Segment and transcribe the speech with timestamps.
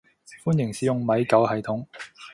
[0.43, 1.85] 歡迎使用米狗系統